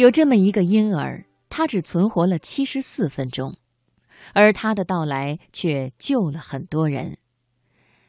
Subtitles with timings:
[0.00, 3.54] 有这么一个婴儿，他只存活了七十四分钟，
[4.32, 7.18] 而他的到来却救了很多人。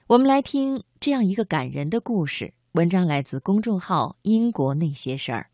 [0.08, 2.54] 我们来听这样一个感人的故事。
[2.72, 5.50] 文章来自公众号“英国那些事儿”。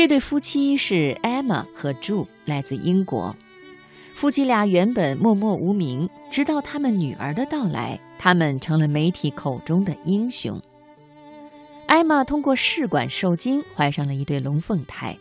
[0.00, 3.36] 这对夫妻是 Emma 和 Drew，来自英国。
[4.14, 10.58] 夫妻俩原本默默无名，直到他们女儿的到来，他们成了媒体口中的英雄。
[11.86, 15.14] 艾玛通过试管受精怀上了一对龙凤胎。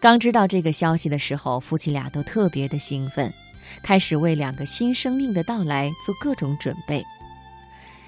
[0.00, 3.30] 刚知道这个消息的时候，夫妻俩都特别的兴奋，
[3.82, 7.04] 开始为两个新生命的到来做各种准备。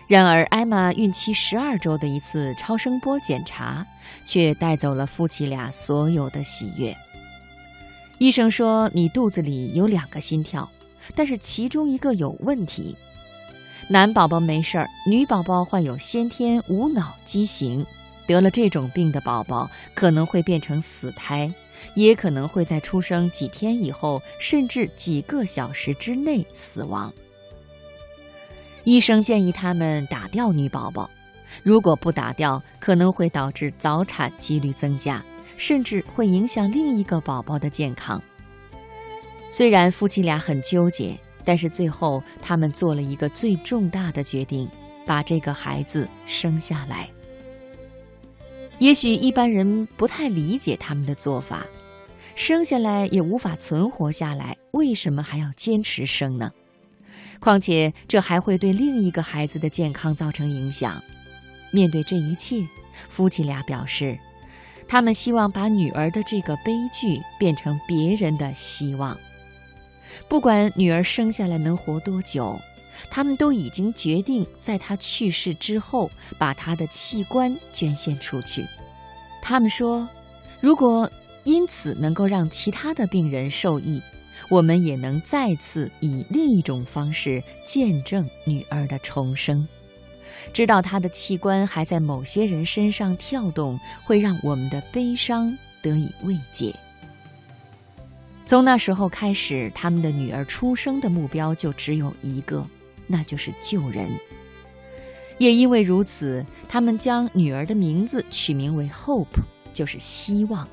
[0.09, 3.87] 然而，艾玛孕期十二周的一次超声波检查，
[4.25, 6.97] 却带走了夫妻俩所有的喜悦。
[8.17, 10.67] 医生说：“你肚子里有两个心跳，
[11.15, 12.97] 但是其中一个有问题。
[13.87, 17.85] 男宝宝没事儿，女宝宝患有先天无脑畸形，
[18.27, 21.53] 得了这种病的宝宝可能会变成死胎，
[21.93, 27.13] 也可能会在出生几天以后，甚至几个小时之内死亡。”
[28.89, 31.11] 医生建议他们打掉女宝宝，
[31.63, 35.23] 如果不打掉，可能会导致早产几率增加，
[35.59, 38.19] 甚至会影响另一个宝宝的健康。
[39.51, 44.67] 虽然夫妻俩很纠结，但是最后他们做了一个最重大的决定，
[45.05, 47.11] 把这个孩子生下来。
[48.79, 51.67] 也许一般人不太理解他们的做法，
[52.35, 56.51] 生下来也无法存活下来，为什么还要坚持生呢？
[57.41, 61.03] 况且，这还会对另一个孩子的健康造成影响。
[61.71, 62.67] 面对这一切，
[63.09, 64.19] 夫妻俩表示，
[64.89, 69.17] 他们希望把女儿的这个悲剧变成别人的希望。
[70.29, 72.59] 不管女儿生下来能活多久，
[73.11, 78.67] 他们都已经决定在她去世之后把她的器官捐献出去。
[79.41, 80.09] 他们说，
[80.61, 81.11] 如果
[81.45, 84.03] 因此能够让其他的病人受益。
[84.49, 89.67] 我们也能再次以另一种方式见证女儿的重生，
[90.53, 96.75] 知道她的器官还在某些人身上跳动，会让我们的悲伤得以慰藉。
[98.47, 102.67] 从那时候开始，他们的女儿出生的目标就只有一个，
[103.07, 104.11] 那就是救人。
[105.37, 109.27] 也因为如此，他们将女儿的名字取名为 Hope，
[109.75, 110.67] 就是希望。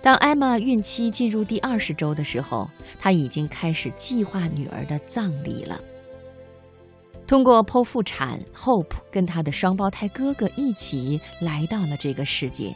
[0.00, 5.80] 当艾玛孕期进入第二十周的时候，她已经开始计划女儿的葬礼了。
[7.26, 12.74] 通过剖腹产，Hope 跟她的双胞胎哥哥一起来到了这个世界。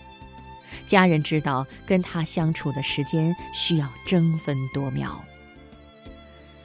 [0.85, 5.23] 家人知道跟他相处的时间需要争分夺秒。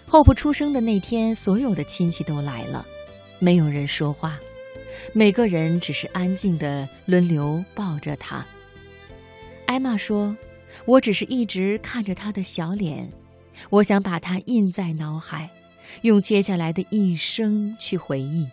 [0.10, 2.86] Hope 出生的那天，所有的亲戚都来了，
[3.40, 4.40] 没有人说话，
[5.14, 8.46] 每个人只是安静地轮流抱着她。
[9.68, 10.36] 艾玛说。
[10.86, 13.12] 我只是一直看着他的小脸，
[13.72, 15.50] 我想把他印在脑海，
[16.02, 18.48] 用接下来的一生去回忆。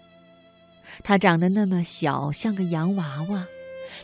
[1.02, 3.44] 他长得那么小，像个洋娃娃，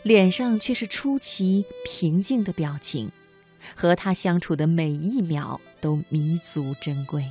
[0.03, 3.09] 脸上却是出奇平静的表情，
[3.75, 7.25] 和他相处的每一秒都弥足珍贵。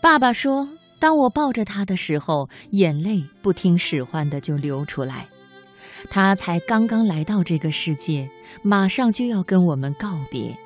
[0.00, 0.66] 爸爸说，
[0.98, 5.28] 当我抱着他的时候，眼泪不听使唤的就流出来。
[6.10, 8.28] 他才刚刚来到这个世界，
[8.62, 10.56] 马上就要跟我们告别。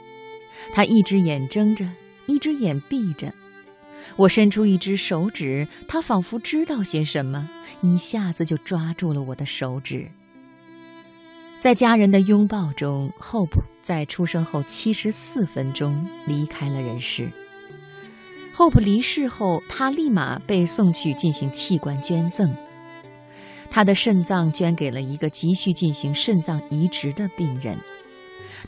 [0.73, 1.89] 他一只眼睁着，
[2.27, 3.33] 一只眼闭着。
[4.17, 7.49] 我伸出一只手指，他仿佛知道些什么，
[7.81, 10.09] 一下子就抓住了我的手指。
[11.59, 17.31] 在家人的拥抱中，Hope 在出生后七十四分钟离开了人世。
[18.55, 22.55] Hope 离世后，他立马被送去进行器官捐赠。
[23.71, 27.79] 他的肾脏捐给了一个急需进行肾脏移植的病人，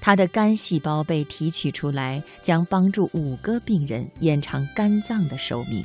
[0.00, 5.84] 他的肝细胞被提取出来，将帮助五个病人延长肝脏的寿命。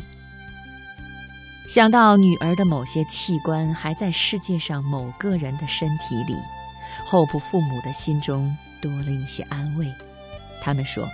[1.68, 6.38] 想到女儿的某些器官还在世界上某个人的身体里，
[7.04, 9.92] 后普父母的心中多了一些安慰。
[10.62, 11.06] 他们说：“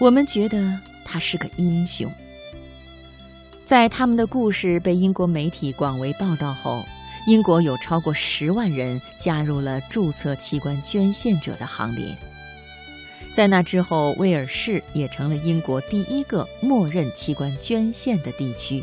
[0.00, 2.10] 我们觉得他是个英雄。”
[3.64, 6.82] 在他们的故事被英国媒体广为报道后。
[7.26, 12.16] 英国有超过十万人加入了注册器官捐献者的行列。
[13.32, 18.82] 在那之后，威尔士也成了英国第一个默认器官捐献的地区。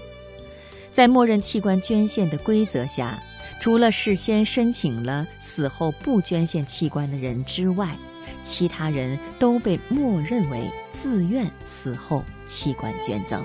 [0.91, 3.17] 在默认器官捐献的规则下，
[3.59, 7.95] 除了事先申请了死后不捐献器官的人之外，
[8.43, 13.43] 其他人都被默认为自愿死后器官捐赠。